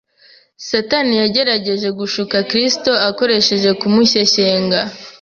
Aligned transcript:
Satani 0.67 1.13
yagerageje 1.23 1.87
gushuka 1.99 2.37
Kristo 2.49 2.91
akoresheje 3.09 3.69
kumushyeshyenga 3.79 4.79